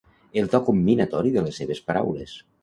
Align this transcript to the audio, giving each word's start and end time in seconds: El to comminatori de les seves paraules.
El 0.41 0.47
to 0.53 0.61
comminatori 0.69 1.35
de 1.35 1.45
les 1.49 1.61
seves 1.63 1.83
paraules. 1.91 2.35